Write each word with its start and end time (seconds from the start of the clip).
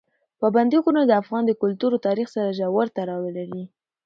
پابندي 0.39 0.77
غرونه 0.83 1.01
د 1.05 1.11
افغان 1.21 1.43
کلتور 1.61 1.91
او 1.95 2.03
تاریخ 2.07 2.27
سره 2.35 2.55
ژور 2.57 2.87
تړاو 2.97 3.25
لري. 3.37 3.63